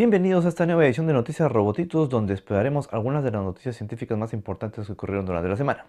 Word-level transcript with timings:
Bienvenidos 0.00 0.46
a 0.46 0.48
esta 0.48 0.64
nueva 0.64 0.86
edición 0.86 1.06
de 1.06 1.12
Noticias 1.12 1.52
Robotitos, 1.52 2.08
donde 2.08 2.32
esperaremos 2.32 2.88
algunas 2.90 3.22
de 3.22 3.32
las 3.32 3.42
noticias 3.42 3.76
científicas 3.76 4.16
más 4.16 4.32
importantes 4.32 4.86
que 4.86 4.92
ocurrieron 4.94 5.26
durante 5.26 5.50
la 5.50 5.58
semana. 5.58 5.84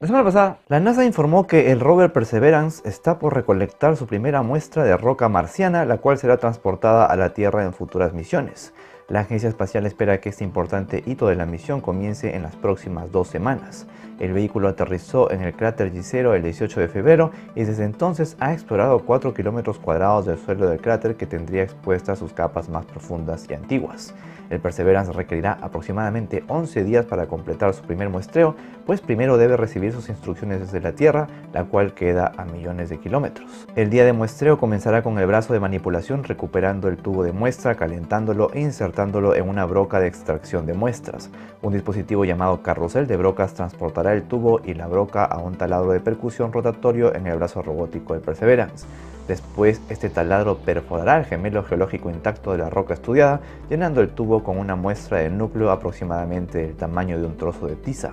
La 0.00 0.06
semana 0.06 0.22
pasada, 0.22 0.58
la 0.68 0.80
NASA 0.80 1.02
informó 1.02 1.46
que 1.46 1.72
el 1.72 1.80
rover 1.80 2.12
Perseverance 2.12 2.86
está 2.86 3.18
por 3.18 3.32
recolectar 3.32 3.96
su 3.96 4.06
primera 4.06 4.42
muestra 4.42 4.84
de 4.84 4.98
roca 4.98 5.30
marciana, 5.30 5.86
la 5.86 5.96
cual 5.96 6.18
será 6.18 6.36
transportada 6.36 7.06
a 7.06 7.16
la 7.16 7.32
Tierra 7.32 7.64
en 7.64 7.72
futuras 7.72 8.12
misiones. 8.12 8.74
La 9.08 9.20
agencia 9.20 9.50
espacial 9.50 9.84
espera 9.84 10.18
que 10.18 10.30
este 10.30 10.44
importante 10.44 11.02
hito 11.04 11.26
de 11.26 11.36
la 11.36 11.44
misión 11.44 11.82
comience 11.82 12.34
en 12.34 12.42
las 12.42 12.56
próximas 12.56 13.12
dos 13.12 13.28
semanas. 13.28 13.86
El 14.18 14.32
vehículo 14.32 14.66
aterrizó 14.66 15.30
en 15.30 15.42
el 15.42 15.52
cráter 15.52 15.92
Gisero 15.92 16.34
el 16.34 16.42
18 16.42 16.80
de 16.80 16.88
febrero 16.88 17.30
y 17.54 17.64
desde 17.64 17.84
entonces 17.84 18.34
ha 18.40 18.54
explorado 18.54 19.00
4 19.00 19.34
kilómetros 19.34 19.78
cuadrados 19.78 20.24
del 20.24 20.38
suelo 20.38 20.66
del 20.66 20.80
cráter 20.80 21.16
que 21.16 21.26
tendría 21.26 21.64
expuestas 21.64 22.18
sus 22.18 22.32
capas 22.32 22.70
más 22.70 22.86
profundas 22.86 23.46
y 23.50 23.52
antiguas. 23.52 24.14
El 24.54 24.60
Perseverance 24.60 25.12
requerirá 25.12 25.58
aproximadamente 25.60 26.44
11 26.46 26.84
días 26.84 27.04
para 27.04 27.26
completar 27.26 27.74
su 27.74 27.82
primer 27.82 28.08
muestreo, 28.08 28.54
pues 28.86 29.00
primero 29.00 29.36
debe 29.36 29.56
recibir 29.56 29.92
sus 29.92 30.08
instrucciones 30.08 30.60
desde 30.60 30.80
la 30.80 30.92
Tierra, 30.92 31.26
la 31.52 31.64
cual 31.64 31.92
queda 31.92 32.30
a 32.36 32.44
millones 32.44 32.88
de 32.88 32.98
kilómetros. 32.98 33.66
El 33.74 33.90
día 33.90 34.04
de 34.04 34.12
muestreo 34.12 34.56
comenzará 34.58 35.02
con 35.02 35.18
el 35.18 35.26
brazo 35.26 35.52
de 35.52 35.58
manipulación 35.58 36.22
recuperando 36.22 36.86
el 36.86 36.98
tubo 36.98 37.24
de 37.24 37.32
muestra, 37.32 37.74
calentándolo 37.74 38.52
e 38.54 38.60
insertándolo 38.60 39.34
en 39.34 39.48
una 39.48 39.64
broca 39.64 39.98
de 39.98 40.06
extracción 40.06 40.66
de 40.66 40.74
muestras. 40.74 41.30
Un 41.60 41.72
dispositivo 41.72 42.24
llamado 42.24 42.62
carrusel 42.62 43.08
de 43.08 43.16
brocas 43.16 43.54
transportará 43.54 44.12
el 44.12 44.22
tubo 44.22 44.60
y 44.64 44.74
la 44.74 44.86
broca 44.86 45.24
a 45.24 45.38
un 45.38 45.56
taladro 45.56 45.90
de 45.90 45.98
percusión 45.98 46.52
rotatorio 46.52 47.12
en 47.12 47.26
el 47.26 47.38
brazo 47.38 47.60
robótico 47.60 48.12
del 48.12 48.22
Perseverance. 48.22 48.86
Después, 49.28 49.80
este 49.88 50.10
taladro 50.10 50.58
perforará 50.58 51.16
el 51.16 51.24
gemelo 51.24 51.62
geológico 51.64 52.10
intacto 52.10 52.52
de 52.52 52.58
la 52.58 52.68
roca 52.68 52.94
estudiada, 52.94 53.40
llenando 53.70 54.02
el 54.02 54.10
tubo 54.10 54.44
con 54.44 54.58
una 54.58 54.76
muestra 54.76 55.18
del 55.18 55.38
núcleo 55.38 55.70
aproximadamente 55.70 56.58
del 56.58 56.76
tamaño 56.76 57.18
de 57.18 57.26
un 57.26 57.36
trozo 57.38 57.66
de 57.66 57.76
tiza. 57.76 58.12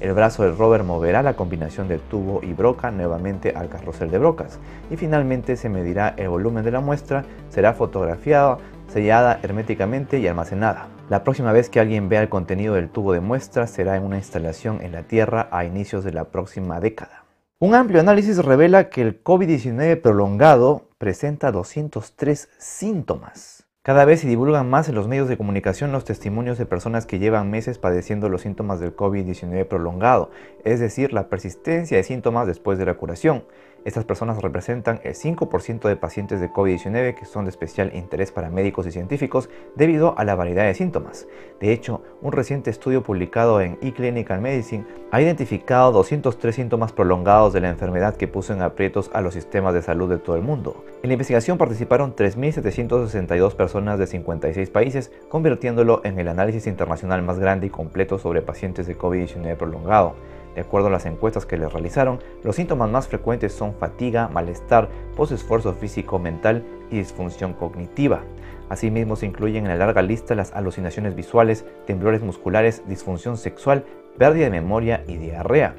El 0.00 0.12
brazo 0.12 0.42
del 0.42 0.56
rover 0.56 0.84
moverá 0.84 1.22
la 1.22 1.34
combinación 1.34 1.88
de 1.88 1.98
tubo 1.98 2.40
y 2.42 2.52
broca 2.52 2.90
nuevamente 2.90 3.54
al 3.56 3.68
carrusel 3.68 4.10
de 4.10 4.18
brocas 4.18 4.58
y 4.90 4.96
finalmente 4.96 5.56
se 5.56 5.68
medirá 5.68 6.14
el 6.16 6.28
volumen 6.28 6.64
de 6.64 6.72
la 6.72 6.80
muestra, 6.80 7.24
será 7.48 7.72
fotografiada, 7.74 8.58
sellada 8.88 9.40
herméticamente 9.42 10.18
y 10.18 10.28
almacenada. 10.28 10.88
La 11.08 11.24
próxima 11.24 11.52
vez 11.52 11.68
que 11.68 11.80
alguien 11.80 12.08
vea 12.08 12.22
el 12.22 12.28
contenido 12.28 12.74
del 12.74 12.90
tubo 12.90 13.12
de 13.12 13.20
muestra 13.20 13.66
será 13.66 13.96
en 13.96 14.04
una 14.04 14.18
instalación 14.18 14.82
en 14.82 14.92
la 14.92 15.02
Tierra 15.02 15.48
a 15.50 15.64
inicios 15.64 16.04
de 16.04 16.12
la 16.12 16.24
próxima 16.24 16.80
década. 16.80 17.23
Un 17.64 17.74
amplio 17.74 17.98
análisis 17.98 18.44
revela 18.44 18.90
que 18.90 19.00
el 19.00 19.24
COVID-19 19.24 20.02
prolongado 20.02 20.90
presenta 20.98 21.50
203 21.50 22.50
síntomas. 22.58 23.66
Cada 23.80 24.04
vez 24.04 24.20
se 24.20 24.28
divulgan 24.28 24.68
más 24.68 24.90
en 24.90 24.94
los 24.94 25.08
medios 25.08 25.30
de 25.30 25.38
comunicación 25.38 25.90
los 25.90 26.04
testimonios 26.04 26.58
de 26.58 26.66
personas 26.66 27.06
que 27.06 27.18
llevan 27.18 27.50
meses 27.50 27.78
padeciendo 27.78 28.28
los 28.28 28.42
síntomas 28.42 28.80
del 28.80 28.94
COVID-19 28.94 29.66
prolongado, 29.66 30.30
es 30.62 30.78
decir, 30.78 31.14
la 31.14 31.30
persistencia 31.30 31.96
de 31.96 32.02
síntomas 32.02 32.46
después 32.46 32.78
de 32.78 32.84
la 32.84 32.98
curación. 32.98 33.44
Estas 33.84 34.06
personas 34.06 34.40
representan 34.40 35.00
el 35.04 35.14
5% 35.14 35.88
de 35.88 35.96
pacientes 35.96 36.40
de 36.40 36.50
COVID-19 36.50 37.14
que 37.14 37.26
son 37.26 37.44
de 37.44 37.50
especial 37.50 37.94
interés 37.94 38.32
para 38.32 38.48
médicos 38.48 38.86
y 38.86 38.90
científicos 38.90 39.50
debido 39.76 40.18
a 40.18 40.24
la 40.24 40.34
variedad 40.34 40.64
de 40.64 40.72
síntomas. 40.72 41.26
De 41.60 41.70
hecho, 41.70 42.00
un 42.22 42.32
reciente 42.32 42.70
estudio 42.70 43.02
publicado 43.02 43.60
en 43.60 43.76
eClinical 43.82 44.40
Medicine 44.40 44.86
ha 45.10 45.20
identificado 45.20 45.92
203 45.92 46.54
síntomas 46.54 46.92
prolongados 46.92 47.52
de 47.52 47.60
la 47.60 47.68
enfermedad 47.68 48.16
que 48.16 48.26
puso 48.26 48.54
en 48.54 48.62
aprietos 48.62 49.10
a 49.12 49.20
los 49.20 49.34
sistemas 49.34 49.74
de 49.74 49.82
salud 49.82 50.08
de 50.08 50.18
todo 50.18 50.36
el 50.36 50.42
mundo. 50.42 50.82
En 51.02 51.08
la 51.08 51.14
investigación 51.14 51.58
participaron 51.58 52.16
3.762 52.16 53.54
personas 53.54 53.98
de 53.98 54.06
56 54.06 54.70
países, 54.70 55.12
convirtiéndolo 55.28 56.00
en 56.04 56.18
el 56.18 56.28
análisis 56.28 56.66
internacional 56.66 57.22
más 57.22 57.38
grande 57.38 57.66
y 57.66 57.70
completo 57.70 58.18
sobre 58.18 58.40
pacientes 58.40 58.86
de 58.86 58.96
COVID-19 58.96 59.56
prolongado. 59.56 60.14
De 60.54 60.60
acuerdo 60.60 60.88
a 60.88 60.90
las 60.90 61.06
encuestas 61.06 61.46
que 61.46 61.56
le 61.56 61.68
realizaron, 61.68 62.20
los 62.42 62.56
síntomas 62.56 62.90
más 62.90 63.08
frecuentes 63.08 63.52
son 63.52 63.74
fatiga, 63.74 64.28
malestar, 64.28 64.88
posesfuerzo 65.16 65.74
físico 65.74 66.18
mental 66.18 66.64
y 66.90 66.98
disfunción 66.98 67.54
cognitiva. 67.54 68.22
Asimismo 68.68 69.16
se 69.16 69.26
incluyen 69.26 69.64
en 69.64 69.70
la 69.70 69.76
larga 69.76 70.02
lista 70.02 70.34
las 70.34 70.52
alucinaciones 70.52 71.14
visuales, 71.14 71.64
temblores 71.86 72.22
musculares, 72.22 72.82
disfunción 72.88 73.36
sexual, 73.36 73.84
pérdida 74.16 74.44
de 74.44 74.50
memoria 74.50 75.04
y 75.06 75.16
diarrea. 75.16 75.74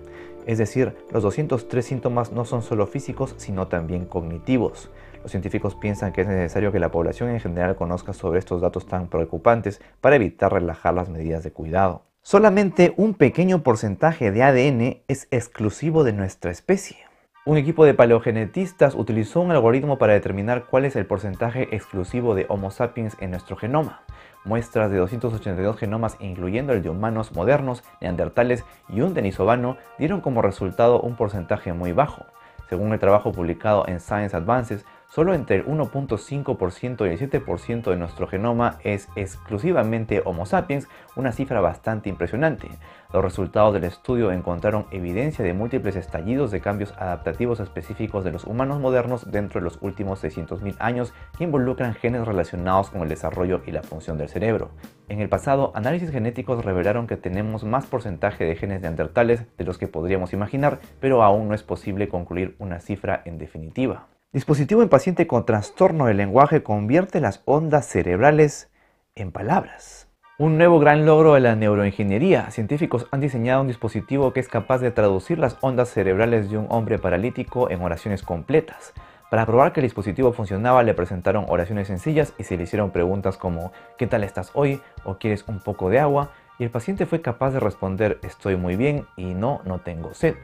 Es 0.45 0.59
decir, 0.59 0.95
los 1.11 1.23
203 1.23 1.83
síntomas 1.83 2.31
no 2.31 2.45
son 2.45 2.61
solo 2.61 2.85
físicos, 2.85 3.33
sino 3.37 3.67
también 3.67 4.05
cognitivos. 4.05 4.91
Los 5.23 5.31
científicos 5.31 5.73
piensan 5.73 6.13
que 6.13 6.21
es 6.21 6.27
necesario 6.27 6.71
que 6.71 6.79
la 6.79 6.91
población 6.91 7.29
en 7.29 7.39
general 7.39 7.75
conozca 7.75 8.13
sobre 8.13 8.37
estos 8.37 8.61
datos 8.61 8.85
tan 8.85 9.07
preocupantes 9.07 9.81
para 10.01 10.17
evitar 10.17 10.53
relajar 10.53 10.93
las 10.93 11.09
medidas 11.09 11.43
de 11.43 11.51
cuidado. 11.51 12.03
Solamente 12.27 12.95
un 12.97 13.13
pequeño 13.13 13.61
porcentaje 13.61 14.31
de 14.31 14.41
ADN 14.41 15.03
es 15.07 15.27
exclusivo 15.29 16.03
de 16.03 16.11
nuestra 16.11 16.49
especie. 16.49 16.97
Un 17.45 17.55
equipo 17.55 17.85
de 17.85 17.93
paleogenetistas 17.93 18.95
utilizó 18.95 19.41
un 19.41 19.51
algoritmo 19.51 19.99
para 19.99 20.13
determinar 20.13 20.65
cuál 20.65 20.85
es 20.85 20.95
el 20.95 21.05
porcentaje 21.05 21.67
exclusivo 21.75 22.33
de 22.33 22.47
Homo 22.49 22.71
sapiens 22.71 23.15
en 23.19 23.29
nuestro 23.29 23.55
genoma. 23.57 24.01
Muestras 24.43 24.89
de 24.89 24.97
282 24.97 25.77
genomas, 25.77 26.17
incluyendo 26.19 26.73
el 26.73 26.81
de 26.81 26.89
humanos 26.89 27.31
modernos, 27.31 27.83
neandertales 28.01 28.65
y 28.89 29.01
un 29.01 29.13
denisovano, 29.13 29.77
dieron 29.99 30.19
como 30.21 30.41
resultado 30.41 31.01
un 31.01 31.15
porcentaje 31.15 31.73
muy 31.73 31.91
bajo. 31.91 32.25
Según 32.69 32.91
el 32.91 32.99
trabajo 32.99 33.33
publicado 33.33 33.87
en 33.87 33.99
Science 33.99 34.35
Advances, 34.35 34.83
Solo 35.07 35.33
entre 35.33 35.57
el 35.57 35.65
1.5% 35.65 37.05
y 37.05 37.09
el 37.09 37.31
7% 37.31 37.89
de 37.89 37.95
nuestro 37.95 38.27
genoma 38.27 38.79
es 38.83 39.07
exclusivamente 39.15 40.21
Homo 40.25 40.45
sapiens, 40.45 40.89
una 41.15 41.31
cifra 41.31 41.61
bastante 41.61 42.09
impresionante. 42.09 42.67
Los 43.13 43.23
resultados 43.23 43.73
del 43.73 43.85
estudio 43.85 44.33
encontraron 44.33 44.87
evidencia 44.91 45.45
de 45.45 45.53
múltiples 45.53 45.95
estallidos 45.95 46.51
de 46.51 46.59
cambios 46.59 46.93
adaptativos 46.97 47.61
específicos 47.61 48.25
de 48.25 48.31
los 48.33 48.43
humanos 48.43 48.81
modernos 48.81 49.31
dentro 49.31 49.61
de 49.61 49.63
los 49.63 49.77
últimos 49.81 50.21
600.000 50.21 50.75
años 50.79 51.13
que 51.37 51.45
involucran 51.45 51.93
genes 51.93 52.25
relacionados 52.25 52.89
con 52.89 53.01
el 53.01 53.09
desarrollo 53.09 53.61
y 53.65 53.71
la 53.71 53.83
función 53.83 54.17
del 54.17 54.27
cerebro. 54.27 54.71
En 55.07 55.21
el 55.21 55.29
pasado, 55.29 55.71
análisis 55.75 56.11
genéticos 56.11 56.65
revelaron 56.65 57.07
que 57.07 57.15
tenemos 57.15 57.63
más 57.63 57.85
porcentaje 57.85 58.43
de 58.43 58.55
genes 58.55 58.81
neandertales 58.81 59.45
de 59.57 59.63
los 59.63 59.77
que 59.77 59.87
podríamos 59.87 60.33
imaginar, 60.33 60.79
pero 60.99 61.23
aún 61.23 61.47
no 61.47 61.55
es 61.55 61.63
posible 61.63 62.09
concluir 62.09 62.55
una 62.59 62.81
cifra 62.81 63.21
en 63.23 63.37
definitiva. 63.37 64.07
Dispositivo 64.35 64.83
en 64.83 64.89
paciente 64.89 65.27
con 65.27 65.45
trastorno 65.45 66.07
del 66.07 66.17
lenguaje 66.17 66.61
convierte 66.61 67.21
las 67.21 67.41
ondas 67.45 67.87
cerebrales 67.87 68.69
en 69.15 69.31
palabras. 69.31 70.09
Un 70.37 70.57
nuevo 70.57 70.77
gran 70.77 71.05
logro 71.05 71.35
de 71.35 71.39
la 71.39 71.55
neuroingeniería. 71.55 72.51
Científicos 72.51 73.07
han 73.11 73.21
diseñado 73.21 73.61
un 73.61 73.69
dispositivo 73.69 74.33
que 74.33 74.41
es 74.41 74.49
capaz 74.49 74.79
de 74.79 74.91
traducir 74.91 75.39
las 75.39 75.55
ondas 75.61 75.87
cerebrales 75.87 76.49
de 76.49 76.57
un 76.57 76.67
hombre 76.69 76.99
paralítico 76.99 77.69
en 77.69 77.81
oraciones 77.81 78.23
completas. 78.23 78.91
Para 79.31 79.45
probar 79.45 79.71
que 79.71 79.79
el 79.79 79.85
dispositivo 79.85 80.33
funcionaba 80.33 80.83
le 80.83 80.93
presentaron 80.93 81.45
oraciones 81.47 81.87
sencillas 81.87 82.33
y 82.37 82.43
se 82.43 82.57
le 82.57 82.63
hicieron 82.63 82.91
preguntas 82.91 83.37
como 83.37 83.71
¿qué 83.97 84.05
tal 84.05 84.25
estás 84.25 84.51
hoy? 84.53 84.81
o 85.05 85.15
¿quieres 85.17 85.45
un 85.47 85.61
poco 85.61 85.89
de 85.89 85.99
agua? 85.99 86.31
Y 86.59 86.65
el 86.65 86.71
paciente 86.71 87.05
fue 87.05 87.21
capaz 87.21 87.51
de 87.51 87.61
responder 87.61 88.19
estoy 88.21 88.57
muy 88.57 88.75
bien 88.75 89.05
y 89.15 89.33
no, 89.33 89.61
no 89.63 89.79
tengo 89.79 90.13
sed. 90.13 90.35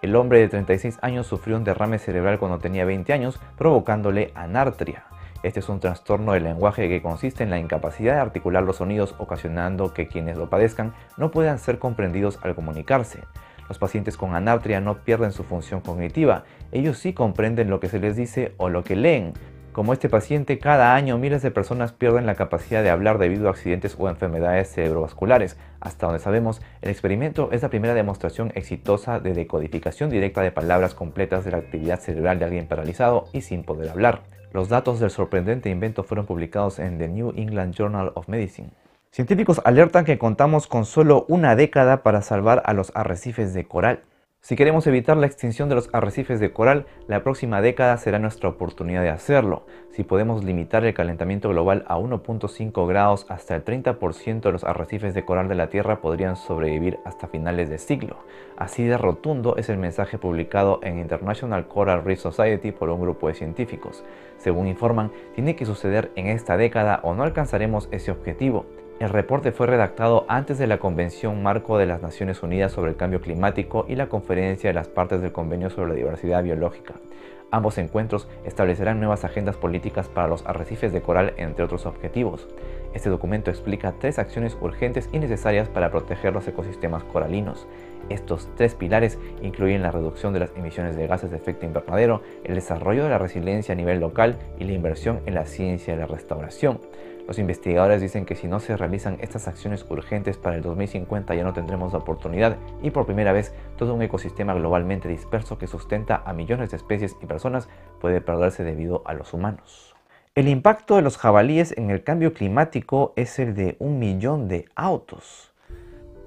El 0.00 0.14
hombre 0.14 0.38
de 0.38 0.48
36 0.48 0.98
años 1.02 1.26
sufrió 1.26 1.56
un 1.56 1.64
derrame 1.64 1.98
cerebral 1.98 2.38
cuando 2.38 2.58
tenía 2.58 2.84
20 2.84 3.12
años, 3.12 3.40
provocándole 3.56 4.30
anartria. 4.36 5.04
Este 5.42 5.58
es 5.58 5.68
un 5.68 5.80
trastorno 5.80 6.32
del 6.32 6.44
lenguaje 6.44 6.88
que 6.88 7.02
consiste 7.02 7.42
en 7.42 7.50
la 7.50 7.58
incapacidad 7.58 8.14
de 8.14 8.20
articular 8.20 8.62
los 8.62 8.76
sonidos, 8.76 9.16
ocasionando 9.18 9.92
que 9.94 10.06
quienes 10.06 10.36
lo 10.36 10.50
padezcan 10.50 10.94
no 11.16 11.32
puedan 11.32 11.58
ser 11.58 11.80
comprendidos 11.80 12.38
al 12.42 12.54
comunicarse. 12.54 13.20
Los 13.68 13.78
pacientes 13.78 14.16
con 14.16 14.34
anartria 14.34 14.80
no 14.80 14.98
pierden 14.98 15.32
su 15.32 15.42
función 15.42 15.80
cognitiva, 15.80 16.44
ellos 16.70 16.98
sí 16.98 17.12
comprenden 17.12 17.68
lo 17.68 17.80
que 17.80 17.88
se 17.88 17.98
les 17.98 18.14
dice 18.14 18.54
o 18.56 18.68
lo 18.68 18.84
que 18.84 18.96
leen, 18.96 19.34
como 19.78 19.92
este 19.92 20.08
paciente, 20.08 20.58
cada 20.58 20.96
año 20.96 21.18
miles 21.18 21.40
de 21.40 21.52
personas 21.52 21.92
pierden 21.92 22.26
la 22.26 22.34
capacidad 22.34 22.82
de 22.82 22.90
hablar 22.90 23.18
debido 23.18 23.46
a 23.46 23.52
accidentes 23.52 23.94
o 23.96 24.08
enfermedades 24.08 24.72
cerebrovasculares. 24.72 25.56
Hasta 25.78 26.06
donde 26.06 26.18
sabemos, 26.18 26.60
el 26.82 26.90
experimento 26.90 27.50
es 27.52 27.62
la 27.62 27.68
primera 27.68 27.94
demostración 27.94 28.50
exitosa 28.56 29.20
de 29.20 29.34
decodificación 29.34 30.10
directa 30.10 30.42
de 30.42 30.50
palabras 30.50 30.94
completas 30.94 31.44
de 31.44 31.52
la 31.52 31.58
actividad 31.58 32.00
cerebral 32.00 32.40
de 32.40 32.46
alguien 32.46 32.66
paralizado 32.66 33.26
y 33.32 33.42
sin 33.42 33.62
poder 33.62 33.90
hablar. 33.90 34.22
Los 34.52 34.68
datos 34.68 34.98
del 34.98 35.10
sorprendente 35.10 35.70
invento 35.70 36.02
fueron 36.02 36.26
publicados 36.26 36.80
en 36.80 36.98
The 36.98 37.06
New 37.06 37.34
England 37.36 37.72
Journal 37.72 38.10
of 38.16 38.26
Medicine. 38.26 38.70
Científicos 39.12 39.60
alertan 39.64 40.04
que 40.04 40.18
contamos 40.18 40.66
con 40.66 40.86
solo 40.86 41.24
una 41.28 41.54
década 41.54 42.02
para 42.02 42.22
salvar 42.22 42.64
a 42.66 42.72
los 42.72 42.90
arrecifes 42.96 43.54
de 43.54 43.68
coral. 43.68 44.00
Si 44.40 44.54
queremos 44.54 44.86
evitar 44.86 45.16
la 45.16 45.26
extinción 45.26 45.68
de 45.68 45.74
los 45.74 45.90
arrecifes 45.92 46.38
de 46.38 46.52
coral, 46.52 46.86
la 47.08 47.22
próxima 47.22 47.60
década 47.60 47.96
será 47.98 48.20
nuestra 48.20 48.48
oportunidad 48.48 49.02
de 49.02 49.10
hacerlo. 49.10 49.66
Si 49.90 50.04
podemos 50.04 50.44
limitar 50.44 50.84
el 50.84 50.94
calentamiento 50.94 51.48
global 51.48 51.84
a 51.88 51.98
1.5 51.98 52.86
grados, 52.86 53.26
hasta 53.28 53.56
el 53.56 53.64
30% 53.64 54.40
de 54.40 54.52
los 54.52 54.62
arrecifes 54.62 55.12
de 55.12 55.24
coral 55.24 55.48
de 55.48 55.56
la 55.56 55.70
Tierra 55.70 56.00
podrían 56.00 56.36
sobrevivir 56.36 56.98
hasta 57.04 57.26
finales 57.26 57.68
de 57.68 57.78
siglo. 57.78 58.18
Así 58.56 58.84
de 58.84 58.96
rotundo 58.96 59.56
es 59.56 59.68
el 59.68 59.76
mensaje 59.76 60.18
publicado 60.18 60.78
en 60.82 60.98
International 60.98 61.66
Coral 61.66 62.04
Reef 62.04 62.20
Society 62.20 62.70
por 62.70 62.90
un 62.90 63.00
grupo 63.00 63.28
de 63.28 63.34
científicos. 63.34 64.04
Según 64.38 64.68
informan, 64.68 65.10
tiene 65.34 65.56
que 65.56 65.66
suceder 65.66 66.12
en 66.14 66.28
esta 66.28 66.56
década 66.56 67.00
o 67.02 67.12
no 67.12 67.24
alcanzaremos 67.24 67.88
ese 67.90 68.12
objetivo. 68.12 68.66
El 68.98 69.10
reporte 69.10 69.52
fue 69.52 69.68
redactado 69.68 70.24
antes 70.26 70.58
de 70.58 70.66
la 70.66 70.78
Convención 70.78 71.40
Marco 71.40 71.78
de 71.78 71.86
las 71.86 72.02
Naciones 72.02 72.42
Unidas 72.42 72.72
sobre 72.72 72.90
el 72.90 72.96
Cambio 72.96 73.20
Climático 73.20 73.86
y 73.88 73.94
la 73.94 74.08
Conferencia 74.08 74.70
de 74.70 74.74
las 74.74 74.88
Partes 74.88 75.20
del 75.20 75.30
Convenio 75.30 75.70
sobre 75.70 75.90
la 75.90 75.94
Diversidad 75.94 76.42
Biológica. 76.42 76.94
Ambos 77.52 77.78
encuentros 77.78 78.26
establecerán 78.44 78.98
nuevas 78.98 79.24
agendas 79.24 79.56
políticas 79.56 80.08
para 80.08 80.26
los 80.26 80.44
arrecifes 80.46 80.92
de 80.92 81.00
coral, 81.00 81.32
entre 81.36 81.64
otros 81.64 81.86
objetivos. 81.86 82.48
Este 82.98 83.10
documento 83.10 83.52
explica 83.52 83.94
tres 84.00 84.18
acciones 84.18 84.58
urgentes 84.60 85.08
y 85.12 85.20
necesarias 85.20 85.68
para 85.68 85.92
proteger 85.92 86.32
los 86.32 86.48
ecosistemas 86.48 87.04
coralinos. 87.04 87.68
Estos 88.08 88.48
tres 88.56 88.74
pilares 88.74 89.20
incluyen 89.40 89.82
la 89.82 89.92
reducción 89.92 90.32
de 90.32 90.40
las 90.40 90.50
emisiones 90.56 90.96
de 90.96 91.06
gases 91.06 91.30
de 91.30 91.36
efecto 91.36 91.64
invernadero, 91.64 92.22
el 92.42 92.56
desarrollo 92.56 93.04
de 93.04 93.10
la 93.10 93.18
resiliencia 93.18 93.72
a 93.72 93.76
nivel 93.76 94.00
local 94.00 94.36
y 94.58 94.64
la 94.64 94.72
inversión 94.72 95.20
en 95.26 95.36
la 95.36 95.46
ciencia 95.46 95.94
de 95.94 96.00
la 96.00 96.08
restauración. 96.08 96.80
Los 97.28 97.38
investigadores 97.38 98.00
dicen 98.00 98.26
que 98.26 98.34
si 98.34 98.48
no 98.48 98.58
se 98.58 98.76
realizan 98.76 99.18
estas 99.20 99.46
acciones 99.46 99.86
urgentes 99.88 100.36
para 100.36 100.56
el 100.56 100.62
2050 100.62 101.36
ya 101.36 101.44
no 101.44 101.52
tendremos 101.52 101.92
la 101.92 102.00
oportunidad 102.00 102.56
y 102.82 102.90
por 102.90 103.06
primera 103.06 103.30
vez 103.30 103.54
todo 103.76 103.94
un 103.94 104.02
ecosistema 104.02 104.54
globalmente 104.54 105.08
disperso 105.08 105.56
que 105.56 105.68
sustenta 105.68 106.24
a 106.26 106.32
millones 106.32 106.72
de 106.72 106.78
especies 106.78 107.16
y 107.22 107.26
personas 107.26 107.68
puede 108.00 108.20
perderse 108.20 108.64
debido 108.64 109.02
a 109.04 109.14
los 109.14 109.32
humanos. 109.34 109.97
El 110.38 110.46
impacto 110.46 110.94
de 110.94 111.02
los 111.02 111.16
jabalíes 111.16 111.76
en 111.76 111.90
el 111.90 112.04
cambio 112.04 112.32
climático 112.32 113.12
es 113.16 113.40
el 113.40 113.56
de 113.56 113.74
un 113.80 113.98
millón 113.98 114.46
de 114.46 114.66
autos. 114.76 115.50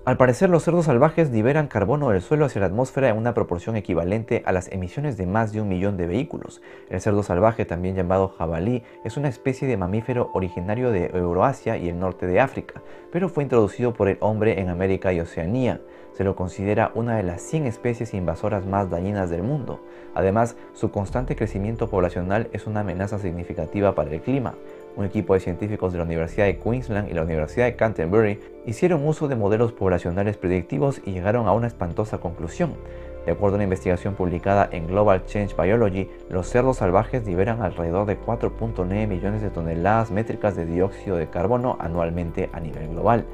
Al 0.04 0.18
parecer, 0.18 0.50
los 0.50 0.64
cerdos 0.64 0.86
salvajes 0.86 1.30
liberan 1.30 1.68
carbono 1.68 2.10
del 2.10 2.24
suelo 2.24 2.46
hacia 2.46 2.62
la 2.62 2.66
atmósfera 2.66 3.10
en 3.10 3.18
una 3.18 3.36
proporción 3.36 3.76
equivalente 3.76 4.42
a 4.48 4.52
las 4.52 4.72
emisiones 4.72 5.16
de 5.16 5.28
más 5.28 5.54
de 5.54 5.62
un 5.62 5.68
millón 5.68 5.96
de 5.96 6.08
vehículos. 6.08 6.60
El 6.90 7.02
cerdo 7.02 7.22
salvaje, 7.22 7.66
también 7.66 7.96
llamado 7.96 8.30
jabalí, 8.30 8.82
es 9.04 9.16
una 9.16 9.30
especie 9.30 9.68
de 9.68 9.78
mamífero 9.78 10.32
originario 10.34 10.90
de 10.90 11.12
Euroasia 11.14 11.78
y 11.78 11.88
el 11.88 12.00
norte 12.00 12.26
de 12.26 12.40
África, 12.40 12.82
pero 13.12 13.30
fue 13.30 13.44
introducido 13.44 13.94
por 13.94 14.08
el 14.08 14.18
hombre 14.22 14.60
en 14.60 14.70
América 14.70 15.14
y 15.14 15.20
Oceanía. 15.20 15.82
Se 16.14 16.24
lo 16.24 16.36
considera 16.36 16.92
una 16.96 17.18
de 17.18 17.24
las 17.24 17.44
100 17.44 17.68
especies 17.68 18.16
invasoras 18.16 18.66
más 18.66 18.90
dañinas 18.90 19.30
del 19.30 19.44
mundo. 19.44 19.82
Además, 20.16 20.58
su 20.74 20.90
constante 20.90 21.36
crecimiento 21.36 21.92
poblacional 21.92 22.50
es 22.54 22.66
una 22.66 22.80
amenaza 22.80 23.20
significativa 23.20 23.94
para 23.94 24.10
el 24.10 24.22
clima 24.22 24.56
un 24.96 25.06
equipo 25.06 25.34
de 25.34 25.40
científicos 25.40 25.92
de 25.92 26.00
la 26.00 26.06
Universidad 26.06 26.46
de 26.46 26.58
Queensland 26.58 27.10
y 27.10 27.14
la 27.14 27.24
Universidad 27.24 27.66
de 27.66 27.76
Canterbury 27.76 28.40
hicieron 28.66 29.06
uso 29.08 29.28
de 29.28 29.36
modelos 29.36 29.72
poblacionales 29.72 30.38
predictivos 30.38 31.02
y 31.06 31.12
llegaron 31.12 31.48
a 31.48 31.54
una 31.54 31.68
espantosa 31.68 32.18
conclusión. 32.20 32.74
De 33.26 33.34
acuerdo 33.34 33.56
a 33.56 33.58
una 33.58 33.66
investigación 33.66 34.16
publicada 34.16 34.68
en 34.72 34.88
Global 34.88 35.26
Change 35.26 35.56
Biology, 35.56 36.10
los 36.30 36.48
cerdos 36.48 36.78
salvajes 36.78 37.26
liberan 37.26 37.62
alrededor 37.62 38.08
de 38.08 38.20
4.9 38.20 39.08
millones 39.08 39.42
de 39.44 39.52
toneladas 39.52 40.10
métricas 40.10 40.56
de 40.56 40.66
dióxido 40.66 41.18
de 41.18 41.30
carbono 41.30 41.78
anualmente 41.80 42.50
a 42.52 42.60
nivel 42.60 42.90
global. 42.90 43.26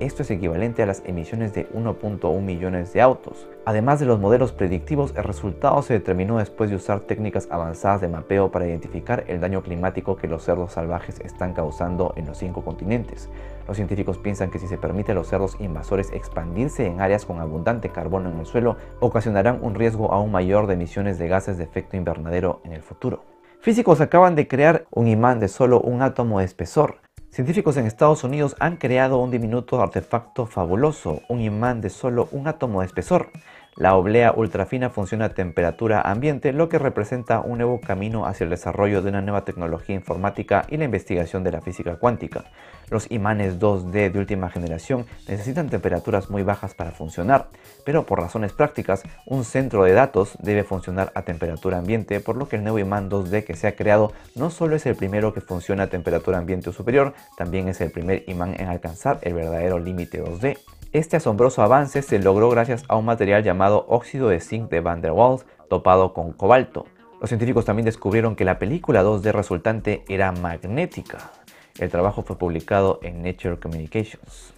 Esto 0.00 0.22
es 0.22 0.30
equivalente 0.30 0.82
a 0.82 0.86
las 0.86 1.02
emisiones 1.06 1.54
de 1.54 1.68
1.1 1.70 2.40
millones 2.40 2.92
de 2.92 3.00
autos. 3.00 3.46
Además 3.64 4.00
de 4.00 4.06
los 4.06 4.18
modelos 4.18 4.52
predictivos, 4.52 5.14
el 5.16 5.22
resultado 5.22 5.80
se 5.82 5.92
determinó 5.92 6.38
después 6.38 6.70
de 6.70 6.76
usar 6.76 7.00
técnicas 7.00 7.46
avanzadas 7.50 8.00
de 8.00 8.08
mapeo 8.08 8.50
para 8.50 8.66
identificar 8.66 9.24
el 9.28 9.40
daño 9.40 9.62
climático 9.62 10.16
que 10.16 10.26
los 10.26 10.42
cerdos 10.42 10.72
salvajes 10.72 11.20
están 11.20 11.52
causando 11.52 12.12
en 12.16 12.26
los 12.26 12.38
cinco 12.38 12.64
continentes. 12.64 13.28
Los 13.68 13.76
científicos 13.76 14.18
piensan 14.18 14.50
que 14.50 14.58
si 14.58 14.66
se 14.66 14.78
permite 14.78 15.12
a 15.12 15.14
los 15.14 15.28
cerdos 15.28 15.56
invasores 15.60 16.12
expandirse 16.12 16.86
en 16.86 17.00
áreas 17.00 17.24
con 17.24 17.38
abundante 17.38 17.90
carbono 17.90 18.30
en 18.30 18.40
el 18.40 18.46
suelo, 18.46 18.76
ocasionarán 18.98 19.60
un 19.62 19.74
riesgo 19.74 20.12
aún 20.12 20.32
mayor 20.32 20.66
de 20.66 20.74
emisiones 20.74 21.18
de 21.18 21.28
gases 21.28 21.58
de 21.58 21.64
efecto 21.64 21.96
invernadero 21.96 22.60
en 22.64 22.72
el 22.72 22.82
futuro. 22.82 23.22
Físicos 23.60 24.00
acaban 24.00 24.34
de 24.34 24.48
crear 24.48 24.86
un 24.90 25.06
imán 25.06 25.38
de 25.38 25.46
solo 25.46 25.80
un 25.80 26.02
átomo 26.02 26.40
de 26.40 26.46
espesor. 26.46 26.96
Científicos 27.32 27.78
en 27.78 27.86
Estados 27.86 28.24
Unidos 28.24 28.54
han 28.58 28.76
creado 28.76 29.16
un 29.16 29.30
diminuto 29.30 29.80
artefacto 29.80 30.44
fabuloso, 30.44 31.22
un 31.30 31.40
imán 31.40 31.80
de 31.80 31.88
solo 31.88 32.28
un 32.30 32.46
átomo 32.46 32.80
de 32.80 32.86
espesor. 32.88 33.30
La 33.76 33.96
oblea 33.96 34.34
ultrafina 34.36 34.90
funciona 34.90 35.24
a 35.24 35.34
temperatura 35.34 36.02
ambiente, 36.02 36.52
lo 36.52 36.68
que 36.68 36.78
representa 36.78 37.40
un 37.40 37.56
nuevo 37.56 37.80
camino 37.80 38.26
hacia 38.26 38.44
el 38.44 38.50
desarrollo 38.50 39.00
de 39.00 39.08
una 39.08 39.22
nueva 39.22 39.46
tecnología 39.46 39.94
informática 39.94 40.66
y 40.68 40.76
la 40.76 40.84
investigación 40.84 41.42
de 41.42 41.52
la 41.52 41.62
física 41.62 41.96
cuántica. 41.96 42.44
Los 42.90 43.10
imanes 43.10 43.58
2D 43.58 44.12
de 44.12 44.18
última 44.18 44.50
generación 44.50 45.06
necesitan 45.26 45.70
temperaturas 45.70 46.28
muy 46.28 46.42
bajas 46.42 46.74
para 46.74 46.90
funcionar, 46.90 47.48
pero 47.86 48.04
por 48.04 48.20
razones 48.20 48.52
prácticas, 48.52 49.04
un 49.24 49.42
centro 49.42 49.84
de 49.84 49.94
datos 49.94 50.36
debe 50.42 50.64
funcionar 50.64 51.10
a 51.14 51.22
temperatura 51.22 51.78
ambiente, 51.78 52.20
por 52.20 52.36
lo 52.36 52.48
que 52.48 52.56
el 52.56 52.64
nuevo 52.64 52.78
imán 52.78 53.08
2D 53.08 53.42
que 53.42 53.56
se 53.56 53.68
ha 53.68 53.74
creado 53.74 54.12
no 54.34 54.50
solo 54.50 54.76
es 54.76 54.84
el 54.84 54.96
primero 54.96 55.32
que 55.32 55.40
funciona 55.40 55.84
a 55.84 55.86
temperatura 55.86 56.36
ambiente 56.36 56.68
o 56.68 56.74
superior, 56.74 57.14
también 57.38 57.68
es 57.68 57.80
el 57.80 57.90
primer 57.90 58.24
imán 58.26 58.54
en 58.58 58.68
alcanzar 58.68 59.18
el 59.22 59.32
verdadero 59.32 59.78
límite 59.78 60.22
2D. 60.22 60.58
Este 60.92 61.16
asombroso 61.16 61.62
avance 61.62 62.02
se 62.02 62.18
logró 62.18 62.50
gracias 62.50 62.84
a 62.86 62.96
un 62.96 63.06
material 63.06 63.42
llamado 63.42 63.86
óxido 63.88 64.28
de 64.28 64.40
zinc 64.40 64.68
de 64.68 64.80
Van 64.80 65.00
der 65.00 65.12
Waals 65.12 65.46
topado 65.70 66.12
con 66.12 66.34
cobalto. 66.34 66.84
Los 67.18 67.30
científicos 67.30 67.64
también 67.64 67.86
descubrieron 67.86 68.36
que 68.36 68.44
la 68.44 68.58
película 68.58 69.02
2D 69.02 69.32
resultante 69.32 70.04
era 70.06 70.32
magnética. 70.32 71.30
El 71.78 71.88
trabajo 71.88 72.22
fue 72.22 72.36
publicado 72.36 73.00
en 73.02 73.22
Nature 73.22 73.58
Communications. 73.58 74.52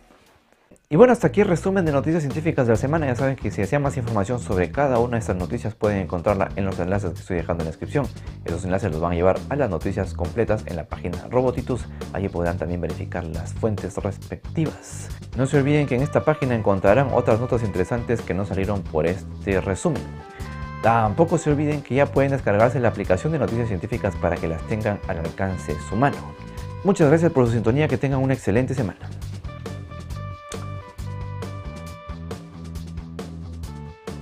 Y 0.95 0.97
bueno, 0.97 1.13
hasta 1.13 1.27
aquí 1.27 1.41
el 1.41 1.49
resumen 1.49 1.85
de 1.85 1.91
noticias 1.91 2.23
científicas 2.23 2.69
de 2.69 2.75
la 2.75 2.77
semana. 2.77 3.07
Ya 3.07 3.17
saben 3.17 3.35
que 3.35 3.51
si 3.51 3.61
desean 3.61 3.83
más 3.83 3.97
información 3.97 4.39
sobre 4.39 4.71
cada 4.71 5.01
una 5.01 5.17
de 5.17 5.19
estas 5.19 5.35
noticias 5.35 5.75
pueden 5.75 5.99
encontrarla 5.99 6.51
en 6.55 6.65
los 6.65 6.79
enlaces 6.79 7.11
que 7.15 7.19
estoy 7.19 7.37
dejando 7.39 7.63
en 7.63 7.67
la 7.67 7.71
descripción. 7.73 8.07
Esos 8.45 8.65
enlaces 8.65 8.93
los 8.93 9.01
van 9.01 9.11
a 9.11 9.15
llevar 9.17 9.41
a 9.49 9.57
las 9.57 9.69
noticias 9.69 10.15
completas 10.15 10.63
en 10.67 10.77
la 10.77 10.85
página 10.85 11.19
Robotitus. 11.29 11.85
Allí 12.13 12.29
podrán 12.29 12.59
también 12.59 12.81
verificar 12.81 13.25
las 13.25 13.55
fuentes 13.55 13.97
respectivas. 13.97 15.09
No 15.37 15.47
se 15.47 15.59
olviden 15.59 15.89
que 15.89 15.97
en 15.97 16.03
esta 16.03 16.25
página 16.25 16.55
encontrarán 16.55 17.09
otras 17.13 17.41
notas 17.41 17.65
interesantes 17.65 18.21
que 18.21 18.33
no 18.33 18.47
salieron 18.47 18.83
por 18.83 19.09
este 19.09 19.61
resumen. 19.61 20.05
Tampoco 20.81 21.39
se 21.39 21.51
olviden 21.51 21.83
que 21.83 21.97
ya 21.97 22.07
pueden 22.07 22.31
descargarse 22.31 22.79
la 22.79 22.91
aplicación 22.91 23.33
de 23.33 23.41
noticias 23.41 23.67
científicas 23.67 24.15
para 24.15 24.37
que 24.37 24.47
las 24.47 24.65
tengan 24.69 25.01
al 25.09 25.19
alcance 25.19 25.75
de 25.75 25.81
su 25.81 25.97
mano. 25.97 26.19
Muchas 26.85 27.09
gracias 27.09 27.33
por 27.33 27.47
su 27.47 27.53
sintonía, 27.55 27.89
que 27.89 27.99
tengan 27.99 28.21
una 28.21 28.35
excelente 28.35 28.75
semana. 28.75 29.11